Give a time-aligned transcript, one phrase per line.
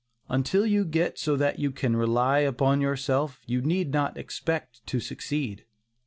[0.29, 4.99] Until you get so that you can rely upon yourself, you need not expect to
[4.99, 5.67] succeed.